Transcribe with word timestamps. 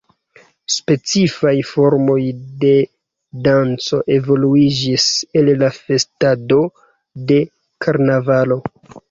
Specifaj 0.75 1.51
formoj 1.71 2.15
de 2.63 2.71
danco 3.49 4.01
evoluiĝis 4.17 5.07
el 5.43 5.53
la 5.61 5.71
festado 5.77 6.59
de 7.35 7.39
karnavalo. 7.87 8.61